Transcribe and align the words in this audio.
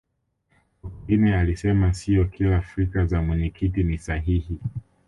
sokoine 0.81 1.35
alisema 1.35 1.93
siyo 1.93 2.25
kila 2.25 2.61
fikra 2.61 3.05
za 3.05 3.21
mwenyekiti 3.21 3.83
ni 3.83 3.97
sahihi 3.97 4.59